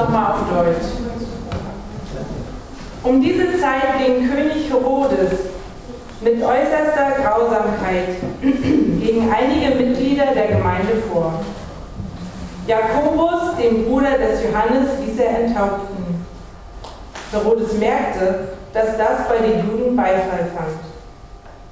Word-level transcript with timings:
nochmal 0.00 0.32
auf 0.32 0.48
Deutsch. 0.48 0.86
Um 3.02 3.22
diese 3.22 3.58
Zeit 3.58 3.98
ging 3.98 4.28
König 4.28 4.70
Herodes 4.70 5.32
mit 6.20 6.42
äußerster 6.42 7.22
Grausamkeit 7.22 8.08
gegen 8.42 9.32
einige 9.32 9.74
Mitglieder 9.74 10.26
der 10.34 10.48
Gemeinde 10.48 11.02
vor. 11.10 11.34
Jakobus, 12.66 13.56
den 13.58 13.86
Bruder 13.86 14.18
des 14.18 14.42
Johannes, 14.44 14.88
ließ 15.04 15.18
er 15.18 15.40
enthaupten. 15.40 16.26
Herodes 17.32 17.72
merkte, 17.74 18.48
dass 18.72 18.98
das 18.98 19.28
bei 19.28 19.38
den 19.38 19.66
Juden 19.66 19.96
Beifall 19.96 20.50
fand. 20.54 20.78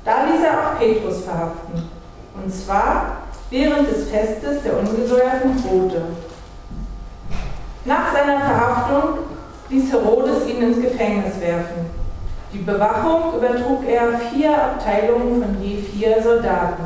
Da 0.05 0.25
ließ 0.25 0.43
er 0.43 0.59
auch 0.59 0.79
Petrus 0.79 1.25
verhaften, 1.25 1.91
und 2.35 2.55
zwar 2.55 3.19
während 3.51 3.91
des 3.91 4.09
Festes 4.09 4.63
der 4.63 4.79
ungesäuerten 4.79 5.57
Brote. 5.57 6.03
Nach 7.89 8.13
seiner 8.13 8.41
Verhaftung 8.41 9.21
ließ 9.71 9.91
Herodes 9.91 10.47
ihn 10.47 10.61
ins 10.61 10.83
Gefängnis 10.83 11.41
werfen. 11.41 11.89
Die 12.53 12.59
Bewachung 12.59 13.39
übertrug 13.39 13.83
er 13.89 14.19
vier 14.31 14.63
Abteilungen 14.63 15.43
von 15.43 15.63
je 15.63 15.81
vier 15.81 16.23
Soldaten. 16.23 16.83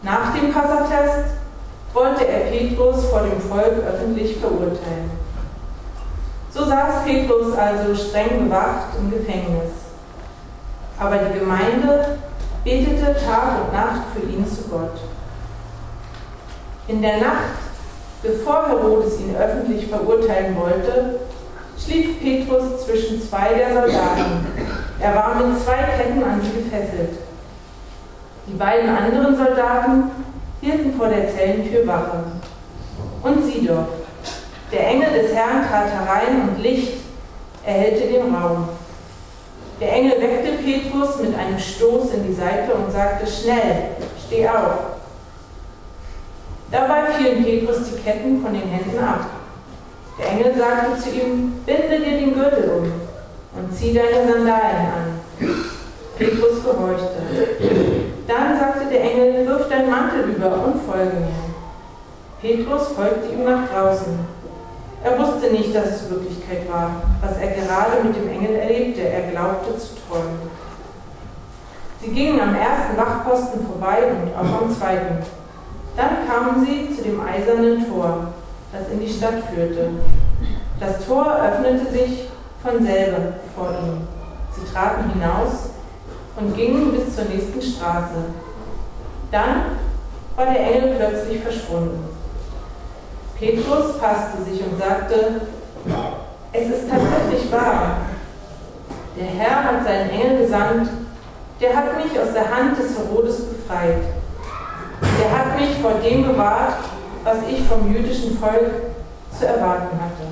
Nach 0.00 0.32
dem 0.34 0.50
Passatest 0.50 1.34
wollte 1.92 2.26
er 2.26 2.50
Petrus 2.50 3.04
vor 3.04 3.20
dem 3.24 3.38
Volk 3.38 3.84
öffentlich 3.86 4.38
verurteilen. 4.38 5.10
So 6.50 6.64
saß 6.64 7.04
Petrus 7.04 7.54
also 7.54 7.94
streng 7.94 8.48
bewacht 8.48 8.96
im 8.98 9.10
Gefängnis. 9.10 9.72
Aber 10.98 11.18
die 11.18 11.38
Gemeinde 11.38 12.18
betete 12.64 13.14
Tag 13.26 13.66
und 13.66 13.74
Nacht 13.74 14.00
für 14.14 14.26
ihn 14.26 14.46
zu 14.46 14.70
Gott. 14.70 15.02
In 16.88 17.02
der 17.02 17.18
Nacht, 17.18 17.61
bevor 18.22 18.68
Herodes 18.68 19.20
ihn 19.20 19.36
öffentlich 19.36 19.86
verurteilen 19.88 20.56
wollte, 20.56 21.20
schlief 21.78 22.20
Petrus 22.20 22.84
zwischen 22.84 23.20
zwei 23.20 23.54
der 23.54 23.72
Soldaten. 23.74 24.46
Er 25.00 25.14
war 25.14 25.34
mit 25.34 25.60
zwei 25.62 25.78
Ketten 25.96 26.22
an 26.22 26.40
sie 26.40 26.62
gefesselt. 26.62 27.18
Die 28.46 28.54
beiden 28.54 28.88
anderen 28.88 29.36
Soldaten 29.36 30.10
hielten 30.60 30.94
vor 30.96 31.08
der 31.08 31.28
Zellentür 31.28 31.86
Wache. 31.86 32.24
Und 33.22 33.44
sieh 33.44 33.66
doch, 33.66 33.88
der 34.72 34.88
Engel 34.88 35.12
des 35.12 35.34
Herrn 35.34 35.68
trat 35.68 35.90
herein 35.90 36.48
und 36.48 36.62
Licht 36.62 36.98
erhellte 37.64 38.08
den 38.08 38.34
Raum. 38.34 38.68
Der 39.80 39.92
Engel 39.92 40.20
weckte 40.20 40.62
Petrus 40.62 41.18
mit 41.20 41.36
einem 41.36 41.58
Stoß 41.58 42.14
in 42.14 42.26
die 42.26 42.34
Seite 42.34 42.74
und 42.74 42.92
sagte, 42.92 43.26
schnell, 43.26 43.90
steh 44.26 44.48
auf. 44.48 44.91
Dabei 46.72 47.12
fielen 47.12 47.44
Petrus 47.44 47.90
die 47.90 48.00
Ketten 48.00 48.42
von 48.42 48.54
den 48.54 48.66
Händen 48.66 48.98
ab. 48.98 49.26
Der 50.18 50.30
Engel 50.30 50.54
sagte 50.56 50.98
zu 50.98 51.10
ihm, 51.10 51.52
binde 51.66 51.98
dir 51.98 52.18
den 52.18 52.32
Gürtel 52.32 52.70
um 52.70 52.92
und 53.58 53.74
zieh 53.74 53.92
deine 53.92 54.26
Sandalen 54.26 54.86
an. 54.86 55.20
Petrus 56.16 56.64
gehorchte. 56.64 57.20
Dann 58.26 58.58
sagte 58.58 58.86
der 58.90 59.02
Engel, 59.02 59.46
wirf 59.46 59.68
deinen 59.68 59.90
Mantel 59.90 60.30
über 60.34 60.64
und 60.64 60.80
folge 60.82 61.12
mir. 61.16 61.52
Petrus 62.40 62.88
folgte 62.88 63.34
ihm 63.34 63.44
nach 63.44 63.68
draußen. 63.68 64.18
Er 65.04 65.18
wusste 65.18 65.50
nicht, 65.50 65.74
dass 65.74 65.86
es 65.86 66.10
Wirklichkeit 66.10 66.70
war, 66.70 67.02
was 67.20 67.36
er 67.36 67.48
gerade 67.48 68.02
mit 68.02 68.16
dem 68.16 68.30
Engel 68.30 68.56
erlebte. 68.56 69.02
Er 69.02 69.30
glaubte 69.30 69.76
zu 69.76 69.88
träumen. 70.08 70.50
Sie 72.00 72.10
gingen 72.10 72.40
am 72.40 72.54
ersten 72.54 72.96
Wachposten 72.96 73.66
vorbei 73.66 73.98
und 74.06 74.34
auch 74.34 74.62
am 74.62 74.74
zweiten. 74.74 75.18
Dann 75.96 76.26
kamen 76.26 76.64
sie 76.64 76.94
zu 76.94 77.02
dem 77.02 77.20
eisernen 77.20 77.86
Tor, 77.86 78.28
das 78.72 78.88
in 78.90 79.00
die 79.00 79.12
Stadt 79.12 79.42
führte. 79.52 79.90
Das 80.80 81.06
Tor 81.06 81.36
öffnete 81.36 81.90
sich 81.90 82.28
von 82.62 82.84
selber 82.84 83.34
vor 83.54 83.70
ihnen. 83.70 84.08
Sie 84.54 84.72
traten 84.72 85.10
hinaus 85.10 85.70
und 86.36 86.56
gingen 86.56 86.92
bis 86.92 87.14
zur 87.14 87.24
nächsten 87.24 87.60
Straße. 87.60 88.24
Dann 89.30 89.62
war 90.36 90.46
der 90.46 90.60
Engel 90.60 90.96
plötzlich 90.96 91.42
verschwunden. 91.42 92.04
Petrus 93.38 93.96
fasste 93.96 94.42
sich 94.44 94.62
und 94.64 94.78
sagte, 94.78 95.42
es 96.52 96.68
ist 96.68 96.88
tatsächlich 96.88 97.50
wahr. 97.50 97.96
Der 99.18 99.26
Herr 99.26 99.64
hat 99.64 99.84
seinen 99.84 100.10
Engel 100.10 100.38
gesandt, 100.38 100.88
der 101.60 101.76
hat 101.76 101.96
mich 101.96 102.18
aus 102.18 102.32
der 102.32 102.50
Hand 102.50 102.78
des 102.78 102.96
Herodes 102.96 103.44
befreit. 103.44 104.02
Der 105.22 105.38
hat 105.38 105.56
mich 105.56 105.78
vor 105.80 105.92
dem 106.02 106.24
bewahrt, 106.24 106.78
was 107.22 107.36
ich 107.48 107.62
vom 107.68 107.94
jüdischen 107.94 108.36
Volk 108.38 108.72
zu 109.38 109.46
erwarten 109.46 109.96
hatte. 110.00 110.26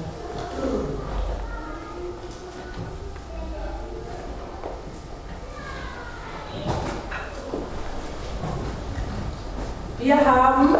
Wir 9.98 10.16
haben, 10.16 10.74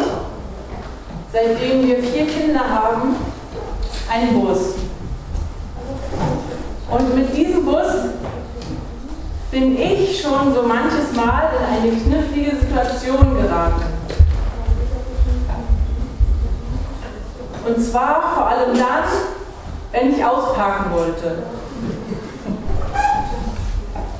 seitdem 1.32 1.86
wir 1.86 2.02
vier 2.02 2.26
Kinder 2.26 2.68
haben, 2.68 3.14
einen 4.10 4.40
Bus. 4.40 4.74
Und 6.90 7.14
mit 7.14 7.36
diesem 7.36 7.64
Bus 7.64 7.94
bin 9.52 9.80
ich 9.80 10.20
schon 10.20 10.52
so 10.52 10.62
manches 10.64 11.14
Mal 11.14 11.50
in 11.56 11.76
eine 11.76 11.96
knifflige 11.96 12.56
Situation 12.56 13.40
geraten. 13.40 13.89
Und 17.70 17.80
zwar 17.84 18.32
vor 18.34 18.48
allem 18.48 18.76
dann, 18.76 19.04
wenn 19.92 20.12
ich 20.12 20.24
ausparken 20.24 20.92
wollte. 20.92 21.42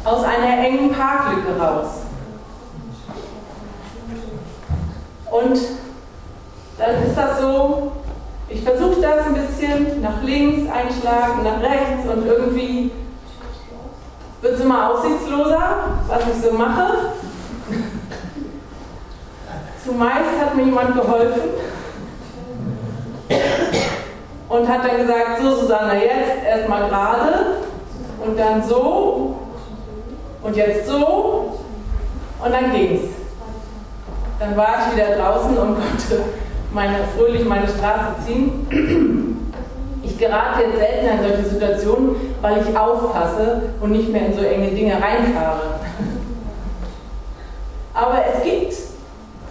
Aus 0.05 0.25
einer 0.25 0.65
engen 0.65 0.93
Parklücke 0.93 1.61
raus. 1.61 1.87
Und 5.33 5.59
dann 6.79 7.03
ist 7.05 7.17
das 7.17 7.41
so, 7.41 7.93
ich 8.49 8.63
versuche 8.63 9.01
das 9.01 9.27
ein 9.27 9.35
bisschen 9.35 10.01
nach 10.01 10.23
links 10.23 10.71
einschlagen, 10.71 11.43
nach 11.43 11.61
rechts 11.61 12.09
und 12.09 12.27
irgendwie 12.27 12.93
wird 14.43 14.55
es 14.55 14.61
immer 14.61 14.91
aussichtsloser, 14.91 15.77
was 16.07 16.23
ich 16.35 16.43
so 16.43 16.57
mache. 16.57 17.15
Zumeist 19.85 20.41
hat 20.41 20.55
mir 20.55 20.65
jemand 20.65 20.95
geholfen 20.95 21.70
und 24.51 24.69
hat 24.69 24.85
dann 24.85 24.99
gesagt, 24.99 25.41
so 25.41 25.55
Susanna, 25.55 25.95
jetzt 25.95 26.45
erstmal 26.45 26.89
gerade 26.89 27.33
und 28.27 28.39
dann 28.39 28.63
so 28.63 29.37
und 30.43 30.57
jetzt 30.57 30.87
so 30.89 31.61
und 32.45 32.53
dann 32.53 32.73
ging's. 32.73 33.03
Dann 34.41 34.57
war 34.57 34.79
ich 34.81 34.97
wieder 34.97 35.17
draußen 35.17 35.57
und 35.57 35.75
konnte 35.75 36.25
meine, 36.73 36.99
fröhlich 37.17 37.45
meine 37.45 37.69
Straße 37.69 38.27
ziehen. 38.27 39.53
Ich 40.03 40.19
gerate 40.19 40.63
jetzt 40.63 40.79
selten 40.79 41.07
in 41.07 41.29
solche 41.29 41.49
Situationen, 41.49 42.17
weil 42.41 42.61
ich 42.61 42.77
aufpasse 42.77 43.63
und 43.81 43.93
nicht 43.93 44.11
mehr 44.11 44.27
in 44.27 44.35
so 44.35 44.43
enge 44.43 44.69
Dinge 44.69 44.95
reinfahre. 44.95 45.61
Aber 47.95 48.25
es 48.35 48.43
gibt, 48.43 48.75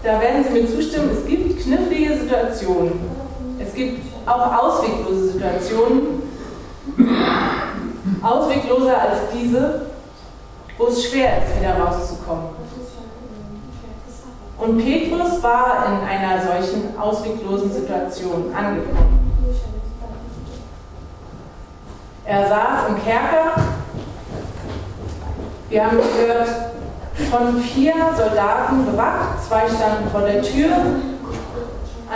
da 0.04 0.20
werden 0.20 0.44
Sie 0.44 0.60
mir 0.60 0.68
zustimmen, 0.68 1.12
es 1.14 1.26
gibt 1.26 1.62
knifflige 1.62 2.18
Situationen. 2.18 3.00
Es 3.60 3.74
gibt 3.74 4.02
auch 4.29 4.63
ausweglose 4.63 5.31
Situationen, 5.31 6.22
auswegloser 8.22 9.01
als 9.01 9.17
diese, 9.34 9.88
wo 10.78 10.88
es 10.88 11.03
schwer 11.03 11.40
ist, 11.40 11.59
wieder 11.59 11.78
rauszukommen. 11.79 12.45
Und 14.57 14.78
Petrus 14.78 15.41
war 15.41 15.85
in 15.88 16.07
einer 16.07 16.41
solchen 16.41 16.97
ausweglosen 17.00 17.72
Situation 17.72 18.53
angekommen. 18.53 19.19
Er 22.25 22.48
saß 22.48 22.89
im 22.89 23.04
Kerker. 23.04 23.54
Wir 25.69 25.86
haben 25.86 25.98
gehört, 25.98 26.50
von 27.31 27.57
vier 27.62 27.94
Soldaten 28.15 28.86
bewacht. 28.86 29.44
Zwei 29.48 29.68
standen 29.68 30.09
vor 30.12 30.21
der 30.21 30.42
Tür. 30.42 30.69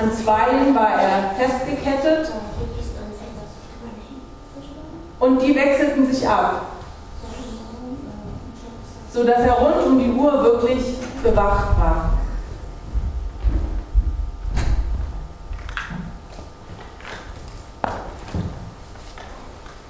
An 0.03 0.11
zweien 0.11 0.75
war 0.75 1.01
er 1.01 1.33
festgekettet. 1.37 2.29
Und 5.17 5.41
die 5.41 5.55
wechselten 5.55 6.11
sich 6.11 6.27
ab, 6.27 6.63
sodass 9.13 9.39
er 9.39 9.53
rund 9.53 9.85
um 9.85 9.99
die 9.99 10.11
Uhr 10.11 10.43
wirklich 10.43 10.97
bewacht 11.23 11.79
war. 11.79 12.09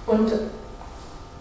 Und 0.06 0.32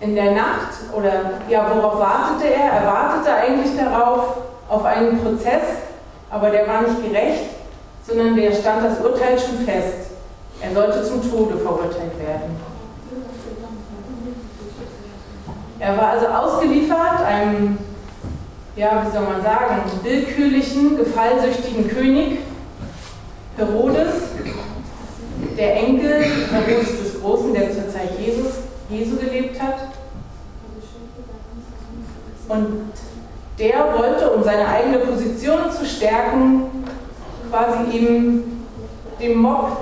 in 0.00 0.14
der 0.14 0.30
Nacht, 0.30 0.70
oder 0.96 1.12
ja, 1.46 1.70
worauf 1.74 2.00
wartete 2.00 2.54
er? 2.54 2.72
Er 2.72 2.86
wartete 2.86 3.34
eigentlich 3.34 3.76
darauf, 3.76 4.38
auf 4.70 4.84
einen 4.86 5.22
Prozess, 5.22 5.62
aber 6.30 6.48
der 6.48 6.66
war 6.66 6.80
nicht 6.80 7.02
gerecht, 7.02 7.61
sondern 8.06 8.36
der 8.36 8.52
stand 8.52 8.84
das 8.84 9.00
Urteil 9.00 9.38
schon 9.38 9.64
fest. 9.64 10.10
Er 10.60 10.74
sollte 10.74 11.04
zum 11.04 11.28
Tode 11.28 11.58
verurteilt 11.58 12.18
werden. 12.18 12.56
Er 15.78 15.96
war 15.96 16.10
also 16.10 16.26
ausgeliefert 16.26 17.24
einem, 17.26 17.78
ja, 18.76 19.04
wie 19.04 19.10
soll 19.10 19.24
man 19.24 19.42
sagen, 19.42 19.82
willkürlichen, 20.02 20.96
gefallsüchtigen 20.96 21.88
König, 21.88 22.38
Herodes, 23.56 24.14
der 25.56 25.76
Enkel 25.76 26.24
Herodes 26.52 27.02
des 27.02 27.20
Großen, 27.20 27.52
der 27.52 27.72
zur 27.72 27.88
Zeit 27.90 28.18
Jesus, 28.18 28.52
Jesu 28.88 29.16
gelebt 29.16 29.60
hat. 29.60 29.88
Und 32.48 32.92
der 33.58 33.94
wollte, 33.96 34.30
um 34.30 34.42
seine 34.42 34.66
eigene 34.68 34.98
Position 34.98 35.70
zu 35.70 35.84
stärken, 35.84 36.81
quasi 37.52 37.98
ihm 37.98 38.64
dem 39.20 39.42
Mob 39.42 39.76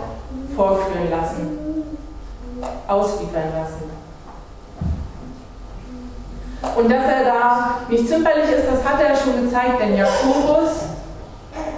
vorführen 0.57 1.09
lassen, 1.09 1.59
ausliefern 2.89 3.53
lassen. 3.55 3.91
Und 6.77 6.91
dass 6.91 7.05
er 7.05 7.25
da 7.25 7.71
nicht 7.89 8.09
zimperlich 8.09 8.51
ist, 8.51 8.67
das 8.71 8.85
hat 8.85 9.01
er 9.01 9.17
schon 9.17 9.45
gezeigt, 9.45 9.81
denn 9.81 9.97
Jakobus 9.97 10.71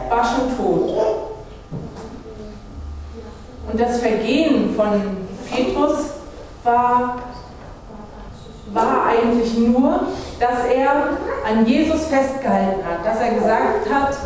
war 0.08 0.24
schon 0.24 0.56
tot. 0.56 1.04
Und 3.70 3.80
das 3.80 4.00
Vergehen 4.00 4.74
von 4.74 5.18
Petrus 5.50 6.06
war, 6.64 7.18
war 8.72 9.06
eigentlich 9.06 9.56
nur, 9.58 10.00
dass 10.40 10.64
er 10.74 10.90
an 11.48 11.66
Jesus 11.66 12.06
festgehalten 12.06 12.82
hat, 12.84 13.04
dass 13.04 13.20
er 13.20 13.34
gesagt 13.34 13.92
hat, 13.92 14.16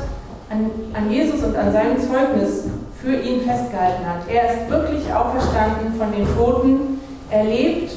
an, 0.50 0.70
an 0.94 1.10
Jesus 1.10 1.42
und 1.42 1.56
an 1.56 1.72
seinem 1.72 1.98
Zeugnis 1.98 2.64
für 3.00 3.14
ihn 3.16 3.42
festgehalten 3.42 4.06
hat. 4.06 4.28
Er 4.28 4.54
ist 4.54 4.70
wirklich 4.70 5.12
auferstanden 5.12 5.94
von 5.98 6.12
den 6.12 6.26
Toten, 6.36 7.00
er 7.30 7.44
lebt 7.44 7.92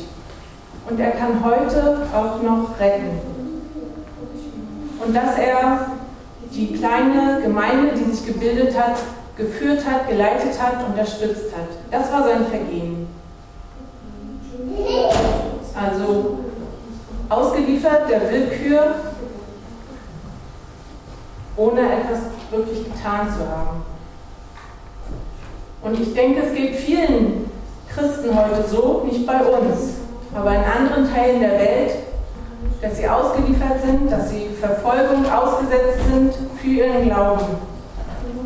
und 0.90 1.00
er 1.00 1.12
kann 1.12 1.44
heute 1.44 2.08
auch 2.14 2.42
noch 2.42 2.80
retten. 2.80 3.20
Und 5.06 5.16
dass 5.16 5.38
er 5.38 5.92
die 6.52 6.74
kleine 6.74 7.42
Gemeinde, 7.42 7.94
die 7.96 8.12
sich 8.12 8.26
gebildet 8.26 8.78
hat, 8.78 8.98
geführt 9.38 9.86
hat, 9.86 10.10
geleitet 10.10 10.62
hat, 10.62 10.86
unterstützt 10.86 11.56
hat. 11.56 11.70
Das 11.92 12.12
war 12.12 12.24
sein 12.24 12.46
Vergehen. 12.48 13.08
Also 15.74 16.40
ausgeliefert 17.30 18.10
der 18.10 18.30
Willkür, 18.32 18.96
ohne 21.60 21.82
etwas 21.82 22.20
wirklich 22.52 22.86
getan 22.86 23.28
zu 23.28 23.42
haben. 23.46 23.84
Und 25.82 26.00
ich 26.00 26.14
denke, 26.14 26.44
es 26.44 26.54
geht 26.54 26.76
vielen 26.76 27.52
Christen 27.94 28.36
heute 28.36 28.68
so, 28.68 29.04
nicht 29.06 29.28
bei 29.28 29.42
uns, 29.44 29.96
aber 30.34 30.52
in 30.52 30.64
anderen 30.64 31.14
Teilen 31.14 31.42
der 31.42 31.60
Welt, 31.60 31.92
dass 32.82 32.96
sie 32.96 33.08
ausgeliefert 33.08 33.82
sind, 33.84 34.10
dass 34.10 34.30
sie 34.30 34.50
Verfolgung 34.60 35.30
ausgesetzt 35.30 36.00
sind 36.10 36.34
für 36.62 36.68
ihren 36.68 37.06
Glauben. 37.06 37.46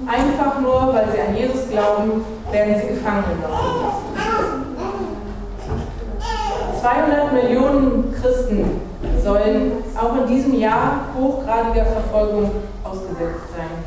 Einfach 0.07 0.59
nur, 0.59 0.93
weil 0.93 1.07
sie 1.13 1.21
an 1.21 1.35
Jesus 1.37 1.69
glauben, 1.69 2.25
werden 2.51 2.75
sie 2.81 2.87
gefangen 2.87 3.25
genommen. 3.29 3.93
200 6.81 7.31
Millionen 7.31 8.13
Christen 8.19 8.81
sollen 9.23 9.71
auch 9.95 10.15
in 10.17 10.35
diesem 10.35 10.59
Jahr 10.59 11.07
hochgradiger 11.17 11.85
Verfolgung 11.85 12.51
ausgesetzt 13.13 13.53
sein. 13.55 13.83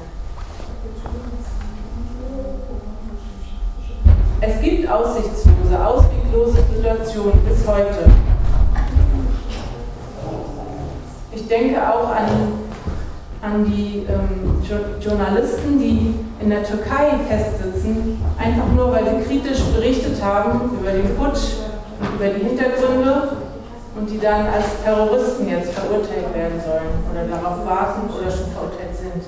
Es 4.41 4.61
gibt 4.61 4.89
aussichtslose, 4.89 5.85
ausweglose 5.85 6.59
Situationen 6.75 7.41
bis 7.49 7.67
heute. 7.67 8.11
Ich 11.33 11.49
denke 11.49 11.81
auch 11.81 12.09
an, 12.09 12.27
an 13.43 13.65
die 13.65 14.07
ähm, 14.09 14.63
Journalisten, 15.01 15.79
die 15.79 16.15
in 16.41 16.51
der 16.51 16.65
Türkei 16.65 17.19
festsitzen, 17.29 18.23
einfach 18.39 18.69
nur 18.75 18.93
weil 18.93 19.05
sie 19.05 19.25
kritisch 19.25 19.63
berichtet 19.75 20.23
haben 20.23 20.71
über 20.79 20.93
den 20.93 21.17
Putsch 21.17 21.57
und 22.01 22.15
über 22.17 22.29
die 22.29 22.45
Hintergründe 22.45 23.37
und 23.97 24.11
die 24.11 24.19
dann 24.19 24.47
als 24.47 24.83
Terroristen 24.85 25.49
jetzt 25.49 25.73
verurteilt 25.73 26.35
werden 26.35 26.61
sollen 26.61 26.93
oder 27.11 27.25
darauf 27.25 27.65
warten 27.67 28.09
oder 28.11 28.31
schon 28.31 28.53
verurteilt 28.53 28.95
sind. 28.95 29.25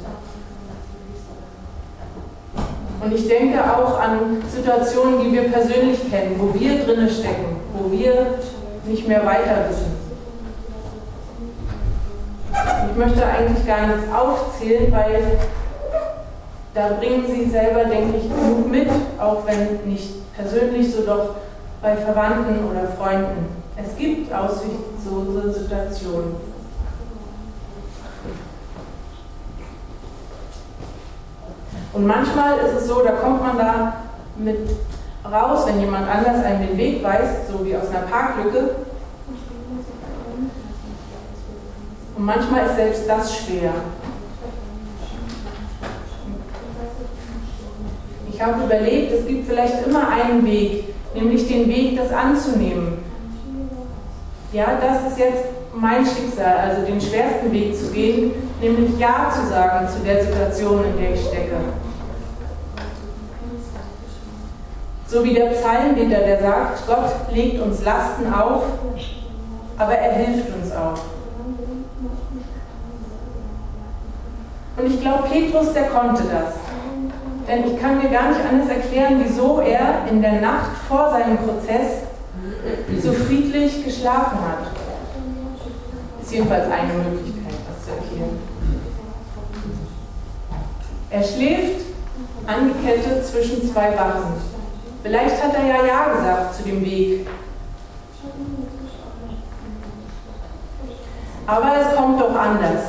Und 3.01 3.15
ich 3.15 3.29
denke 3.29 3.59
auch 3.63 3.99
an 4.01 4.43
Situationen, 4.53 5.21
die 5.21 5.33
wir 5.33 5.43
persönlich 5.45 6.11
kennen, 6.11 6.35
wo 6.39 6.59
wir 6.59 6.85
drinne 6.85 7.09
stecken, 7.09 7.57
wo 7.73 7.91
wir 7.91 8.35
nicht 8.85 9.07
mehr 9.07 9.25
weiter 9.25 9.69
wissen. 9.69 9.97
Ich 12.91 12.97
möchte 12.97 13.25
eigentlich 13.25 13.67
gar 13.67 13.87
nichts 13.87 14.13
aufzählen, 14.13 14.91
weil 14.91 15.39
da 16.75 16.95
bringen 16.99 17.25
Sie 17.29 17.49
selber, 17.49 17.85
denke 17.85 18.19
ich, 18.19 18.29
genug 18.29 18.71
mit, 18.71 18.89
auch 19.19 19.47
wenn 19.47 19.89
nicht 19.91 20.15
persönlich, 20.35 20.93
so 20.93 21.03
doch 21.03 21.35
bei 21.81 21.97
Verwandten 21.97 22.69
oder 22.69 22.89
Freunden. 22.97 23.47
Es 23.77 23.97
gibt 23.97 24.33
aussichtslose 24.33 25.53
Situationen. 25.53 26.58
Und 31.93 32.07
manchmal 32.07 32.59
ist 32.59 32.83
es 32.83 32.87
so, 32.87 33.03
da 33.03 33.13
kommt 33.13 33.43
man 33.43 33.57
da 33.59 33.97
mit 34.37 34.59
raus, 35.25 35.67
wenn 35.67 35.81
jemand 35.81 36.09
anders 36.09 36.45
einen 36.45 36.69
den 36.69 36.79
Weg 36.79 37.03
weist, 37.03 37.49
so 37.51 37.65
wie 37.65 37.77
aus 37.77 37.89
einer 37.89 38.07
Parklücke. 38.07 38.77
Und 42.17 42.25
manchmal 42.25 42.67
ist 42.67 42.77
selbst 42.77 43.09
das 43.09 43.37
schwer. 43.37 43.73
Ich 48.33 48.43
habe 48.43 48.65
überlegt, 48.65 49.13
es 49.13 49.27
gibt 49.27 49.49
vielleicht 49.49 49.87
immer 49.87 50.09
einen 50.09 50.45
Weg, 50.47 50.95
nämlich 51.15 51.49
den 51.49 51.69
Weg, 51.69 51.97
das 51.97 52.13
anzunehmen. 52.13 52.99
Ja, 54.53 54.79
das 54.81 55.13
ist 55.13 55.19
jetzt 55.19 55.45
mein 55.75 56.07
Schicksal, 56.07 56.57
also 56.57 56.87
den 56.87 57.01
schwersten 57.01 57.51
Weg 57.53 57.77
zu 57.77 57.91
gehen, 57.91 58.33
nämlich 58.61 58.99
Ja 58.99 59.31
zu 59.33 59.49
sagen 59.49 59.89
zu 59.89 60.01
der 60.01 60.25
Situation, 60.25 60.85
in 60.85 61.01
der 61.01 61.15
ich 61.15 61.21
stecke. 61.21 61.57
So 65.07 65.25
wie 65.25 65.33
der 65.33 65.47
Psalmbeter, 65.47 66.21
der 66.21 66.43
sagt, 66.43 66.87
Gott 66.87 67.35
legt 67.35 67.63
uns 67.63 67.83
Lasten 67.83 68.33
auf, 68.33 68.65
aber 69.79 69.95
er 69.95 70.13
hilft 70.13 70.55
uns 70.55 70.71
auch. 70.73 70.99
Und 74.77 74.87
ich 74.87 75.01
glaube, 75.01 75.29
Petrus, 75.29 75.73
der 75.73 75.85
konnte 75.85 76.25
das. 76.25 76.55
Denn 77.49 77.65
ich 77.67 77.81
kann 77.81 77.97
mir 77.97 78.11
gar 78.11 78.29
nicht 78.29 78.41
anders 78.49 78.69
erklären, 78.69 79.23
wieso 79.25 79.61
er 79.61 80.07
in 80.11 80.21
der 80.21 80.41
Nacht 80.41 80.77
vor 80.87 81.11
seinem 81.11 81.39
Prozess 81.39 82.03
so 83.03 83.13
friedlich 83.13 83.85
geschlafen 83.85 84.39
hat. 84.41 84.67
Ist 86.23 86.33
jedenfalls 86.33 86.71
eine 86.71 86.93
Möglichkeit, 86.93 87.55
das 87.67 87.87
zu 87.87 87.91
erklären. 87.93 88.39
Er 91.11 91.25
schläft 91.25 91.87
angekettet 92.47 93.27
zwischen 93.27 93.73
zwei 93.73 93.97
Wachen. 93.97 94.35
Vielleicht 95.03 95.43
hat 95.43 95.55
er 95.55 95.67
ja 95.67 95.87
Ja 95.87 96.13
gesagt 96.13 96.55
zu 96.55 96.63
dem 96.65 96.85
Weg. 96.85 97.27
Aber 101.47 101.77
es 101.81 101.97
kommt 101.97 102.21
doch 102.21 102.35
anders, 102.35 102.83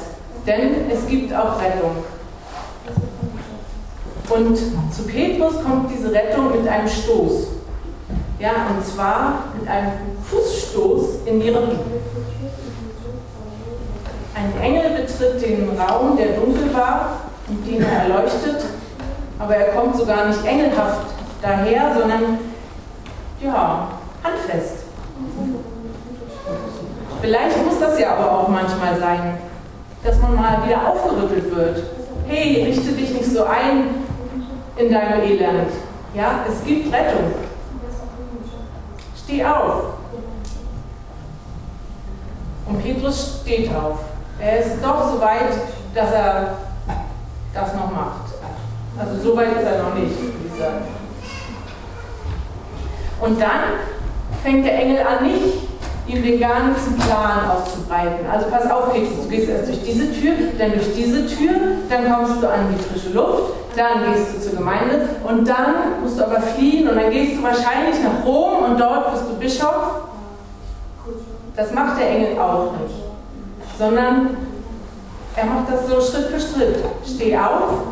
denn 0.45 0.89
es 0.91 1.07
gibt 1.07 1.33
auch 1.33 1.61
Rettung. 1.61 2.03
Und 4.29 4.57
zu 4.57 5.03
Petrus 5.07 5.63
kommt 5.63 5.89
diese 5.89 6.11
Rettung 6.11 6.51
mit 6.51 6.67
einem 6.67 6.88
Stoß. 6.89 7.47
Ja, 8.38 8.51
und 8.69 8.85
zwar 8.85 9.45
mit 9.57 9.67
einem 9.69 9.91
Fußstoß 10.29 11.25
in 11.25 11.39
die 11.39 11.49
Rippen. 11.49 11.79
Ein 14.35 14.61
Engel 14.61 15.01
betritt 15.01 15.41
den 15.41 15.69
Raum, 15.77 16.17
der 16.17 16.33
dunkel 16.33 16.73
war 16.73 17.28
und 17.50 17.65
den 17.65 17.82
er 17.82 18.03
erleuchtet, 18.03 18.65
aber 19.39 19.56
er 19.56 19.74
kommt 19.74 19.96
sogar 19.96 20.27
nicht 20.27 20.46
engelhaft 20.46 21.08
daher, 21.41 21.96
sondern 21.98 22.38
ja, 23.41 23.88
handfest. 24.24 24.84
Vielleicht 27.22 27.65
muss 27.65 27.79
das 27.79 28.00
ja 28.00 28.15
aber 28.15 28.39
auch 28.39 28.48
manchmal 28.48 28.98
sein, 29.00 29.38
dass 30.03 30.20
man 30.20 30.36
mal 30.36 30.65
wieder 30.65 30.88
aufgerüttelt 30.88 31.53
wird. 31.56 31.84
Hey, 32.27 32.65
richte 32.65 32.91
dich 32.91 33.13
nicht 33.13 33.32
so 33.32 33.44
ein 33.46 34.06
in 34.77 34.91
deinem 34.91 35.22
Elend. 35.22 35.72
Ja, 36.13 36.46
es 36.48 36.63
gibt 36.63 36.94
Rettung. 36.94 37.34
Steh 39.24 39.44
auf. 39.44 39.84
Und 42.68 42.84
Petrus 42.84 43.41
steht 43.41 43.74
auf. 43.74 44.00
Er 44.39 44.60
ist 44.60 44.77
doch 44.82 45.12
so 45.12 45.20
weit, 45.20 45.51
dass 45.94 46.12
er 46.13 46.58
das 47.53 47.74
noch 47.74 47.91
macht. 47.91 48.34
Also 49.00 49.29
so 49.29 49.38
weit 49.38 49.58
ist 49.58 49.65
er 49.65 49.84
noch 49.84 49.96
nicht, 49.96 50.13
würde. 50.60 50.72
Und 53.22 53.41
dann 53.41 53.79
fängt 54.44 54.65
der 54.65 54.79
Engel 54.82 55.06
an, 55.06 55.25
nicht 55.25 55.70
ihm 56.08 56.24
den 56.24 56.39
ganzen 56.39 56.98
Plan 56.98 57.50
auszubreiten. 57.50 58.25
Also 58.32 58.48
pass 58.50 58.70
auf, 58.70 58.91
Petrus, 58.91 59.24
du 59.24 59.29
gehst 59.29 59.50
erst 59.50 59.68
durch 59.68 59.84
diese 59.84 60.12
Tür, 60.12 60.34
dann 60.58 60.72
durch 60.74 60.94
diese 60.96 61.27
Tür, 61.27 61.53
dann 61.88 62.12
kommst 62.12 62.41
du 62.41 62.48
an 62.48 62.74
die 62.74 62.84
frische 62.84 63.13
Luft, 63.13 63.53
dann 63.75 64.12
gehst 64.12 64.36
du 64.36 64.41
zur 64.41 64.58
Gemeinde 64.58 65.10
und 65.27 65.48
dann 65.48 66.01
musst 66.01 66.18
du 66.18 66.24
aber 66.24 66.41
fliehen 66.41 66.89
und 66.89 66.96
dann 66.96 67.12
gehst 67.12 67.38
du 67.38 67.44
wahrscheinlich 67.44 67.96
nach 68.03 68.25
Rom 68.25 68.63
und 68.63 68.79
dort 68.79 69.13
wirst 69.13 69.29
du 69.29 69.36
Bischof. 69.36 70.01
Das 71.56 71.72
macht 71.74 72.00
der 72.00 72.10
Engel 72.10 72.39
auch 72.39 72.72
nicht, 72.82 72.96
sondern 73.77 74.38
er 75.39 75.46
macht 75.46 75.72
das 75.72 75.88
so 75.88 76.01
Schritt 76.01 76.27
für 76.27 76.39
Schritt. 76.39 76.84
Steh 77.05 77.38
auf, 77.38 77.84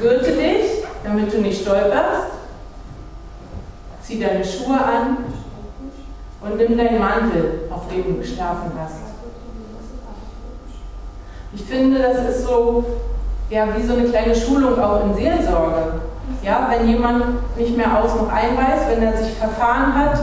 gürte 0.00 0.32
dich, 0.32 0.84
damit 1.02 1.32
du 1.32 1.38
nicht 1.38 1.62
stolperst, 1.62 2.28
zieh 4.02 4.20
deine 4.20 4.44
Schuhe 4.44 4.76
an 4.76 5.16
und 6.40 6.56
nimm 6.56 6.78
deinen 6.78 7.00
Mantel, 7.00 7.62
auf 7.70 7.88
dem 7.88 8.04
du 8.04 8.20
geschlafen 8.20 8.70
hast. 8.80 9.10
Ich 11.52 11.62
finde, 11.64 12.00
das 12.00 12.36
ist 12.36 12.46
so, 12.46 12.84
ja, 13.50 13.66
wie 13.76 13.84
so 13.84 13.94
eine 13.94 14.04
kleine 14.04 14.34
Schulung 14.34 14.80
auch 14.80 15.04
in 15.04 15.14
Seelsorge. 15.14 16.00
Ja, 16.44 16.70
wenn 16.70 16.88
jemand 16.88 17.56
nicht 17.58 17.76
mehr 17.76 17.98
aus 17.98 18.14
noch 18.14 18.28
ein 18.28 18.56
wenn 18.88 19.02
er 19.02 19.16
sich 19.16 19.32
verfahren 19.32 19.94
hat, 19.94 20.20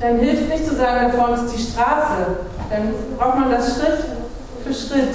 dann 0.00 0.18
hilft 0.18 0.48
nicht 0.48 0.66
zu 0.66 0.74
sagen, 0.74 1.12
da 1.12 1.16
vorne 1.16 1.36
ist 1.36 1.54
die 1.54 1.62
Straße. 1.62 2.38
Dann 2.70 2.94
braucht 3.18 3.38
man 3.38 3.50
das 3.50 3.76
Schritt 3.76 4.11
für 4.64 4.74
Schritt. 4.74 5.14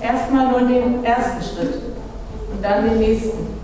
Erstmal 0.00 0.48
nur 0.48 0.60
den 0.68 1.04
ersten 1.04 1.42
Schritt 1.42 1.74
und 2.52 2.62
dann 2.62 2.84
den 2.84 2.98
nächsten. 2.98 3.60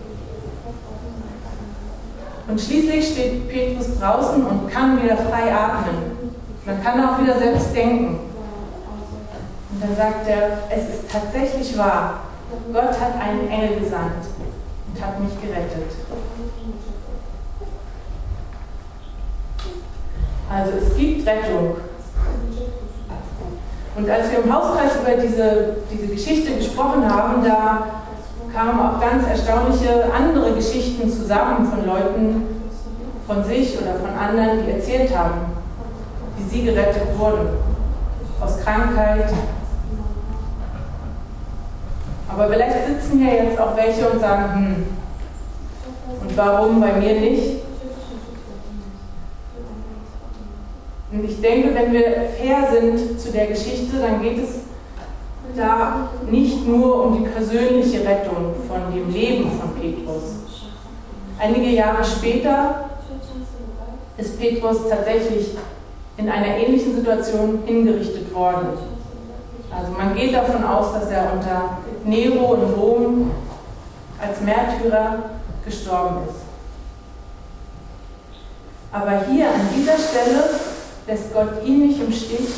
Und 2.49 2.61
schließlich 2.61 3.13
steht 3.13 3.49
Petrus 3.49 3.99
draußen 3.99 4.47
und 4.47 4.71
kann 4.71 5.03
wieder 5.03 5.17
frei 5.17 5.53
atmen. 5.53 6.33
Man 6.65 6.83
kann 6.83 7.05
auch 7.05 7.21
wieder 7.21 7.39
selbst 7.39 7.75
denken. 7.75 8.21
Und 9.73 9.83
dann 9.83 9.97
sagt 9.97 10.29
er, 10.29 10.59
es 10.71 10.89
ist 10.89 11.11
tatsächlich 11.11 11.77
wahr. 11.77 12.21
Gott 12.73 13.01
hat 13.01 13.21
einen 13.21 13.49
Engel 13.49 13.81
gesandt 13.81 14.25
und 14.89 15.05
hat 15.05 15.21
mich 15.21 15.33
gerettet. 15.41 15.91
Also 20.49 20.73
es 20.79 20.97
gibt 20.97 21.27
Rettung. 21.27 21.77
Und 23.97 24.11
als 24.11 24.31
wir 24.31 24.45
im 24.45 24.53
Hauskreis 24.53 24.93
über 24.97 25.23
diese, 25.23 25.77
diese 25.91 26.07
Geschichte 26.09 26.55
gesprochen 26.55 27.11
haben, 27.11 27.43
da 27.43 27.87
kamen 28.53 28.79
auch 28.79 29.01
ganz 29.01 29.27
erstaunliche 29.27 30.13
andere 30.13 30.53
Geschichten 30.53 31.11
zusammen 31.11 31.67
von 31.67 31.87
Leuten 31.87 32.43
von 33.27 33.43
sich 33.43 33.77
oder 33.81 33.95
von 33.95 34.11
anderen, 34.17 34.65
die 34.65 34.73
erzählt 34.73 35.17
haben, 35.17 35.53
wie 36.37 36.45
sie 36.45 36.65
gerettet 36.65 37.19
wurden. 37.19 37.49
Aus 38.41 38.61
Krankheit. 38.63 39.33
Aber 42.29 42.49
vielleicht 42.49 42.87
sitzen 42.87 43.19
hier 43.19 43.45
jetzt 43.45 43.59
auch 43.59 43.75
welche 43.77 44.11
und 44.11 44.21
sagen, 44.21 44.53
hm, 44.55 44.87
und 46.21 46.37
warum 46.37 46.81
bei 46.81 46.93
mir 46.93 47.19
nicht? 47.19 47.66
Ich 51.37 51.43
denke, 51.43 51.75
wenn 51.75 51.93
wir 51.93 52.03
fair 52.41 52.67
sind 52.73 53.21
zu 53.21 53.31
der 53.31 53.49
Geschichte, 53.49 53.99
dann 54.01 54.23
geht 54.23 54.39
es 54.39 54.61
da 55.55 56.09
nicht 56.31 56.67
nur 56.67 57.05
um 57.05 57.23
die 57.23 57.29
persönliche 57.29 58.01
Rettung 58.01 58.55
von 58.67 58.95
dem 58.95 59.11
Leben 59.13 59.51
von 59.61 59.75
Petrus. 59.75 60.23
Einige 61.39 61.69
Jahre 61.69 62.03
später 62.03 62.91
ist 64.17 64.41
Petrus 64.41 64.89
tatsächlich 64.89 65.49
in 66.17 66.31
einer 66.31 66.57
ähnlichen 66.57 66.97
Situation 66.97 67.63
hingerichtet 67.67 68.35
worden. 68.35 68.69
Also 69.71 69.93
man 69.93 70.15
geht 70.15 70.35
davon 70.35 70.65
aus, 70.65 70.95
dass 70.95 71.11
er 71.11 71.35
unter 71.35 71.79
Nero 72.05 72.55
in 72.55 72.81
Rom 72.81 73.31
als 74.19 74.41
Märtyrer 74.41 75.19
gestorben 75.67 76.17
ist. 76.29 76.41
Aber 78.91 79.25
hier 79.31 79.49
an 79.49 79.69
dieser 79.77 79.99
Stelle 79.99 80.45
lässt 81.07 81.33
Gott 81.33 81.65
ihn 81.65 81.87
nicht 81.87 82.01
im 82.01 82.13
Stich 82.13 82.49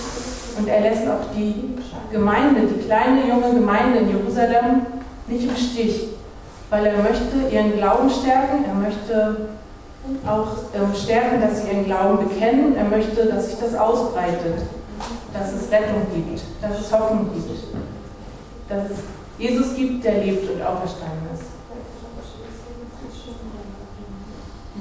und 0.59 0.69
er 0.69 0.81
lässt 0.81 1.07
auch 1.07 1.33
die 1.37 1.77
Gemeinde, 2.11 2.63
die 2.63 2.85
kleine 2.85 3.27
junge 3.29 3.55
Gemeinde 3.55 3.99
in 3.99 4.11
Jerusalem 4.11 4.87
nicht 5.27 5.49
im 5.49 5.57
Stich, 5.57 6.09
weil 6.71 6.87
er 6.87 6.99
möchte 6.99 7.49
ihren 7.53 7.77
Glauben 7.77 8.11
stärken, 8.11 8.65
er 8.67 8.75
möchte 8.75 9.49
auch 10.27 10.49
ähm, 10.75 10.95
stärken, 10.95 11.41
dass 11.41 11.63
sie 11.63 11.69
ihren 11.71 11.85
Glauben 11.85 12.29
bekennen, 12.29 12.77
er 12.77 12.85
möchte, 12.85 13.27
dass 13.27 13.51
sich 13.51 13.61
das 13.61 13.75
ausbreitet, 13.75 14.63
dass 15.35 15.53
es 15.53 15.71
Rettung 15.71 16.07
gibt, 16.15 16.41
dass 16.63 16.81
es 16.81 16.93
Hoffnung 16.93 17.31
gibt, 17.35 17.51
dass 18.69 18.91
es 18.91 18.99
Jesus 19.39 19.75
gibt, 19.77 20.05
der 20.05 20.25
lebt 20.25 20.51
und 20.51 20.63
auferstanden 20.63 21.29
ist. 21.35 21.45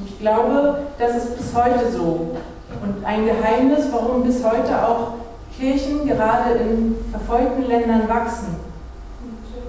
Ich 0.06 0.20
glaube, 0.20 0.88
das 0.98 1.16
ist 1.16 1.38
bis 1.38 1.54
heute 1.54 1.92
so. 1.92 2.38
Und 2.82 3.06
ein 3.06 3.26
Geheimnis, 3.26 3.88
warum 3.92 4.24
bis 4.24 4.44
heute 4.44 4.86
auch 4.86 5.14
Kirchen 5.58 6.08
gerade 6.08 6.52
in 6.60 6.96
verfolgten 7.12 7.68
Ländern 7.68 8.08
wachsen 8.08 8.56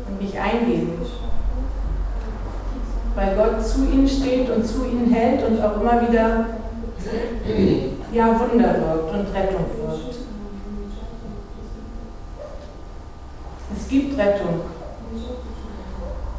und 0.06 0.20
nicht 0.20 0.38
eingehen. 0.38 0.92
Weil 3.14 3.36
Gott 3.36 3.66
zu 3.66 3.84
ihnen 3.84 4.08
steht 4.08 4.50
und 4.50 4.66
zu 4.66 4.84
ihnen 4.84 5.10
hält 5.12 5.44
und 5.44 5.62
auch 5.62 5.80
immer 5.80 6.08
wieder 6.08 6.46
ja, 8.12 8.26
Wunder 8.26 8.74
wirkt 8.74 9.12
und 9.12 9.34
Rettung 9.34 9.64
wirkt. 9.76 10.16
Es 13.76 13.88
gibt 13.88 14.18
Rettung. 14.18 14.60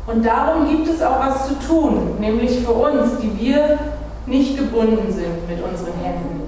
Und 0.08 0.26
darum 0.26 0.68
gibt 0.68 0.88
es 0.88 1.02
auch 1.02 1.20
was 1.20 1.48
zu 1.48 1.54
tun, 1.56 2.18
nämlich 2.20 2.60
für 2.60 2.72
uns, 2.72 3.18
die 3.22 3.40
wir 3.40 3.78
nicht 4.26 4.58
gebunden 4.58 5.12
sind 5.12 5.48
mit 5.48 5.64
unseren 5.64 5.94
Händen 6.04 6.39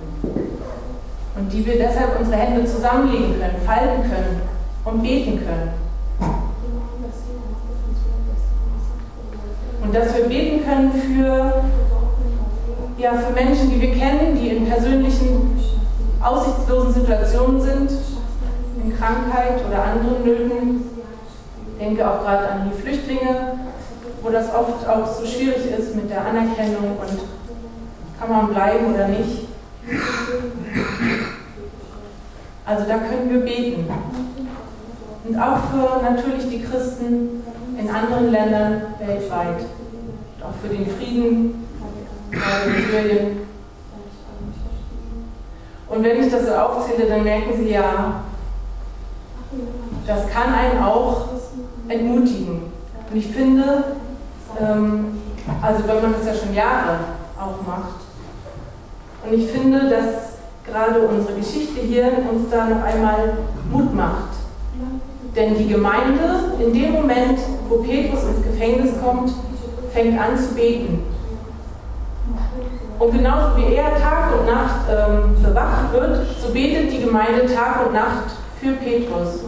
und 1.36 1.52
die 1.52 1.66
wir 1.66 1.78
deshalb 1.78 2.20
unsere 2.20 2.38
Hände 2.38 2.66
zusammenlegen 2.66 3.40
können, 3.40 3.56
falten 3.66 4.04
können 4.04 4.42
und 4.86 5.02
beten 5.02 5.40
können. 5.46 5.74
Und 9.84 9.96
dass 9.96 10.16
wir 10.16 10.26
beten 10.26 10.64
können 10.66 10.92
für, 10.92 11.64
ja, 12.98 13.14
für 13.14 13.34
Menschen, 13.34 13.72
die 13.72 13.82
wir 13.82 13.94
kennen, 13.94 14.38
die 14.40 14.50
in 14.50 14.66
persönlichen, 14.68 15.60
aussichtslosen 16.22 16.94
Situationen 16.94 17.62
sind, 17.62 17.92
in 18.84 18.98
Krankheit 18.98 19.66
oder 19.68 19.84
anderen 19.84 20.24
Nöten. 20.24 20.84
Ich 21.74 21.86
denke 21.86 22.08
auch 22.08 22.22
gerade 22.22 22.48
an 22.48 22.72
die 22.72 22.80
Flüchtlinge, 22.82 23.58
wo 24.22 24.30
das 24.30 24.54
oft 24.54 24.88
auch 24.88 25.08
so 25.08 25.26
schwierig 25.26 25.66
ist 25.78 25.96
mit 25.96 26.10
der 26.12 26.26
Anerkennung 26.26 26.98
und 27.00 27.20
kann 28.20 28.30
man 28.30 28.54
bleiben 28.54 28.94
oder 28.94 29.08
nicht. 29.08 29.48
Also 32.66 32.86
da 32.88 32.98
können 32.98 33.30
wir 33.30 33.42
beten. 33.42 33.88
Und 35.24 35.38
auch 35.38 35.58
für 35.72 36.04
natürlich 36.04 36.50
die 36.50 36.64
Christen 36.64 37.44
in 37.78 37.90
anderen 37.90 38.32
Ländern 38.32 38.82
weltweit. 39.00 39.60
Und 39.60 40.44
auch 40.44 40.54
für 40.62 40.70
den 40.70 40.86
Frieden 40.88 41.68
in 42.32 42.92
Syrien. 42.92 43.38
Und 45.90 46.04
wenn 46.04 46.24
ich 46.24 46.32
das 46.32 46.46
so 46.46 46.54
aufzähle, 46.54 47.08
dann 47.08 47.24
merken 47.24 47.52
Sie 47.58 47.72
ja, 47.72 48.24
das 50.08 50.30
kann 50.30 50.54
einen 50.54 50.82
auch 50.82 51.28
entmutigen. 51.90 52.72
Und 53.10 53.18
ich 53.18 53.28
finde, 53.28 53.84
ähm, 54.60 55.22
also 55.62 55.86
wenn 55.88 56.02
man 56.02 56.14
das 56.14 56.26
ja 56.26 56.34
schon 56.34 56.54
Jahre 56.54 57.00
auch 57.38 57.68
macht, 57.68 58.02
und 59.24 59.34
ich 59.34 59.52
finde, 59.52 59.90
dass 59.90 60.31
gerade 60.66 61.02
unsere 61.02 61.34
Geschichte 61.34 61.82
hier 61.82 62.12
uns 62.32 62.50
da 62.50 62.66
noch 62.66 62.84
einmal 62.84 63.34
Mut 63.72 63.94
macht. 63.94 64.32
Denn 65.36 65.58
die 65.58 65.68
Gemeinde, 65.68 66.54
in 66.60 66.74
dem 66.74 66.92
Moment, 66.92 67.40
wo 67.70 67.78
Petrus 67.78 68.24
ins 68.24 68.46
Gefängnis 68.46 68.92
kommt, 69.02 69.32
fängt 69.94 70.20
an 70.20 70.38
zu 70.38 70.54
beten. 70.54 71.04
Und 73.00 73.14
genauso 73.14 73.58
wie 73.58 73.74
er 73.74 73.96
Tag 73.96 74.40
und 74.40 74.46
Nacht 74.46 74.82
ähm, 74.90 75.42
bewacht 75.42 75.92
wird, 75.94 76.28
so 76.40 76.54
betet 76.54 76.92
die 76.92 77.02
Gemeinde 77.02 77.46
Tag 77.48 77.88
und 77.88 77.94
Nacht 77.94 78.36
für 78.60 78.74
Petrus. 78.74 79.40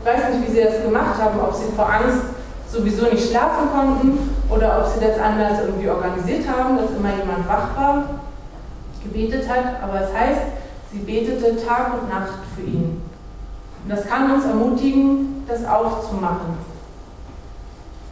Ich 0.00 0.06
weiß 0.06 0.34
nicht, 0.34 0.48
wie 0.48 0.52
sie 0.52 0.64
das 0.64 0.82
gemacht 0.82 1.20
haben, 1.20 1.40
ob 1.40 1.54
sie 1.54 1.72
vor 1.74 1.88
Angst 1.90 2.24
sowieso 2.70 3.06
nicht 3.06 3.30
schlafen 3.30 3.70
konnten 3.74 4.30
oder 4.50 4.80
ob 4.80 4.92
sie 4.92 5.00
das 5.00 5.18
anders 5.18 5.60
irgendwie 5.64 5.88
organisiert 5.88 6.44
haben, 6.48 6.76
dass 6.76 6.90
immer 6.90 7.16
jemand 7.16 7.48
wach 7.48 7.76
war, 7.76 8.04
gebetet 9.02 9.48
hat. 9.48 9.82
Aber 9.82 10.00
es 10.00 10.12
heißt, 10.12 10.40
Sie 10.90 11.00
betete 11.00 11.56
Tag 11.64 12.00
und 12.00 12.08
Nacht 12.08 12.38
für 12.56 12.62
ihn. 12.62 13.02
Und 13.84 13.90
das 13.90 14.06
kann 14.06 14.32
uns 14.32 14.44
ermutigen, 14.44 15.44
das 15.46 15.64
auch 15.66 16.08
zu 16.08 16.16
machen. 16.16 16.58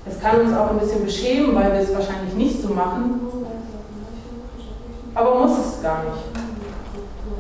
Es 0.09 0.21
kann 0.21 0.41
uns 0.41 0.57
auch 0.57 0.71
ein 0.71 0.79
bisschen 0.79 1.05
beschämen, 1.05 1.55
weil 1.55 1.73
wir 1.73 1.81
es 1.81 1.95
wahrscheinlich 1.95 2.35
nicht 2.35 2.63
so 2.63 2.69
machen. 2.75 3.21
aber 5.15 5.41
muss 5.41 5.59
es 5.59 5.83
gar 5.83 6.05
nicht. 6.05 6.47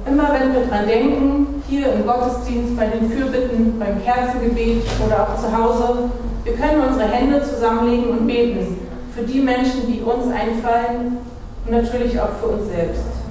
Immer 0.07 0.33
wenn 0.33 0.55
wir 0.55 0.67
dran 0.67 0.87
denken, 0.87 1.63
hier 1.69 1.93
im 1.93 2.07
Gottesdienst, 2.07 2.77
bei 2.77 2.87
den 2.87 3.11
Fürbitten, 3.11 3.79
beim 3.79 4.03
Kerzengebet 4.03 4.83
oder 5.05 5.29
auch 5.29 5.37
zu 5.37 5.57
Hause, 5.57 6.11
wir 6.45 6.55
können 6.55 6.83
unsere 6.89 7.09
Hände 7.09 7.43
zusammenlegen 7.43 8.11
und 8.11 8.27
beten 8.27 8.79
für 9.15 9.23
die 9.23 9.41
Menschen, 9.41 9.87
die 9.87 10.01
uns 10.01 10.33
einfallen 10.33 11.19
und 11.67 11.73
natürlich 11.73 12.19
auch 12.21 12.31
für 12.41 12.47
uns 12.47 12.69
selbst. 12.69 13.26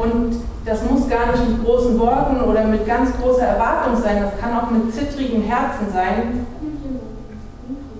Und 0.00 0.42
das 0.64 0.82
muss 0.88 1.08
gar 1.10 1.32
nicht 1.32 1.46
mit 1.46 1.64
großen 1.64 1.98
Worten 1.98 2.40
oder 2.40 2.64
mit 2.64 2.86
ganz 2.86 3.10
großer 3.20 3.44
Erwartung 3.44 4.00
sein, 4.00 4.22
das 4.22 4.40
kann 4.40 4.58
auch 4.58 4.70
mit 4.70 4.94
zittrigen 4.94 5.42
Herzen 5.42 5.92
sein 5.92 6.46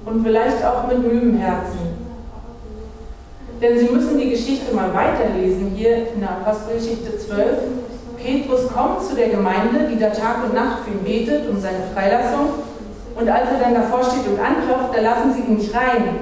und 0.06 0.24
vielleicht 0.24 0.64
auch 0.64 0.86
mit 0.86 0.98
müden 1.00 1.38
Herzen. 1.38 1.78
Denn 3.60 3.78
Sie 3.78 3.92
müssen 3.92 4.16
die 4.16 4.30
Geschichte 4.30 4.74
mal 4.74 4.94
weiterlesen, 4.94 5.72
hier 5.74 6.12
in 6.14 6.20
der 6.20 6.30
Apostelgeschichte 6.30 7.18
12. 7.18 7.58
Petrus 8.16 8.72
kommt 8.72 9.02
zu 9.02 9.14
der 9.14 9.28
Gemeinde, 9.28 9.88
die 9.90 9.98
da 9.98 10.08
Tag 10.08 10.44
und 10.44 10.54
Nacht 10.54 10.84
für 10.84 10.92
ihn 10.92 11.04
betet, 11.04 11.50
um 11.50 11.60
seine 11.60 11.82
Freilassung. 11.94 12.48
Und 13.14 13.28
als 13.28 13.50
er 13.50 13.58
dann 13.60 13.74
davor 13.74 14.02
steht 14.04 14.26
und 14.26 14.40
anklopft, 14.40 14.96
da 14.96 15.00
lassen 15.02 15.34
sie 15.34 15.40
ihn 15.40 15.56
nicht 15.58 15.74
rein, 15.74 16.20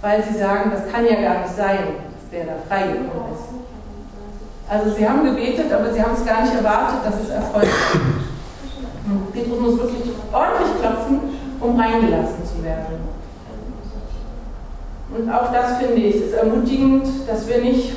weil 0.00 0.22
sie 0.22 0.38
sagen, 0.38 0.70
das 0.70 0.92
kann 0.92 1.04
ja 1.04 1.20
gar 1.20 1.42
nicht 1.42 1.56
sein, 1.56 1.78
dass 2.14 2.30
der 2.30 2.46
da 2.46 2.52
freigekommen 2.68 3.34
ist. 3.34 3.47
Also 4.68 4.94
sie 4.94 5.08
haben 5.08 5.24
gebetet, 5.24 5.72
aber 5.72 5.92
sie 5.92 6.02
haben 6.02 6.14
es 6.14 6.26
gar 6.26 6.42
nicht 6.42 6.54
erwartet, 6.54 6.98
dass 7.04 7.22
es 7.22 7.30
erfolgt. 7.30 7.68
Petrus 9.32 9.60
muss 9.60 9.78
wirklich 9.78 10.12
ordentlich 10.30 10.80
klopfen, 10.80 11.20
um 11.60 11.80
reingelassen 11.80 12.44
zu 12.44 12.62
werden. 12.62 13.08
Und 15.16 15.30
auch 15.30 15.50
das 15.50 15.78
finde 15.78 16.02
ich, 16.02 16.16
ist 16.16 16.34
ermutigend, 16.34 17.06
dass 17.26 17.48
wir 17.48 17.62
nicht, 17.62 17.94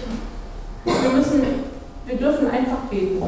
wir 0.86 1.10
müssen, 1.10 1.44
wir 2.06 2.16
dürfen 2.16 2.50
einfach 2.50 2.78
beten. 2.90 3.22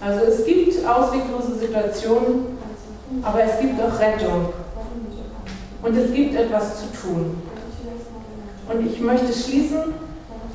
Also 0.00 0.20
es 0.26 0.44
gibt 0.44 0.86
ausweglose 0.86 1.54
Situationen, 1.54 2.58
aber 3.22 3.42
es 3.44 3.60
gibt 3.60 3.80
auch 3.80 3.98
Rettung. 4.00 4.52
Und 5.82 5.96
es 5.96 6.12
gibt 6.12 6.34
etwas 6.34 6.80
zu 6.80 6.86
tun. 7.00 7.42
Und 8.68 8.86
ich 8.86 9.00
möchte 9.00 9.32
schließen 9.32 9.94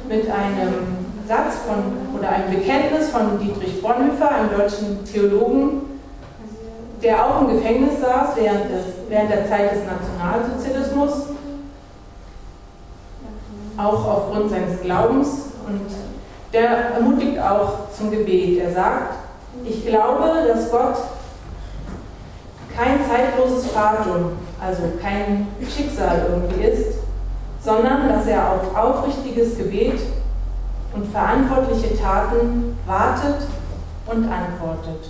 mit 0.07 0.29
einem 0.29 1.03
Satz 1.27 1.55
von 1.65 2.17
oder 2.17 2.29
einem 2.29 2.51
Bekenntnis 2.51 3.09
von 3.09 3.39
Dietrich 3.39 3.81
Bonhoeffer, 3.81 4.31
einem 4.31 4.49
deutschen 4.57 5.05
Theologen, 5.05 5.99
der 7.01 7.25
auch 7.25 7.41
im 7.41 7.55
Gefängnis 7.55 7.99
saß 8.01 8.35
während, 8.35 8.65
des, 8.65 8.85
während 9.09 9.31
der 9.31 9.47
Zeit 9.47 9.71
des 9.71 9.81
Nationalsozialismus, 9.85 11.27
auch 13.77 14.07
aufgrund 14.07 14.51
seines 14.51 14.81
Glaubens. 14.81 15.27
Und 15.67 15.87
der 16.53 16.69
ermutigt 16.95 17.39
auch 17.39 17.89
zum 17.97 18.11
Gebet. 18.11 18.59
Er 18.59 18.71
sagt, 18.71 19.15
ich 19.65 19.85
glaube, 19.85 20.45
dass 20.47 20.71
Gott 20.71 20.97
kein 22.75 22.99
zeitloses 23.07 23.67
Fatum, 23.71 24.33
also 24.59 24.83
kein 25.01 25.47
Schicksal 25.61 26.27
irgendwie 26.29 26.63
ist, 26.63 27.02
sondern 27.63 28.09
dass 28.09 28.27
er 28.27 28.51
auf 28.51 28.75
aufrichtiges 28.75 29.57
Gebet 29.57 29.99
und 30.93 31.07
verantwortliche 31.11 31.97
Taten 31.97 32.77
wartet 32.85 33.47
und 34.05 34.29
antwortet. 34.29 35.09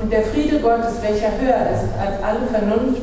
Und 0.00 0.12
der 0.12 0.22
Friede 0.22 0.60
Gottes, 0.60 1.02
welcher 1.02 1.38
höher 1.38 1.70
ist 1.70 1.88
als 1.98 2.22
alle 2.22 2.46
Vernunft, 2.46 3.02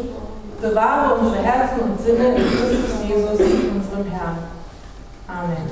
bewahre 0.61 1.15
unsere 1.15 1.43
Herzen 1.43 1.79
und 1.81 2.01
Sinne 2.01 2.35
in 2.35 2.43
Christus 2.43 3.03
Jesus, 3.07 3.39
unserem 3.39 4.11
Herrn. 4.11 4.37
Amen. 5.27 5.69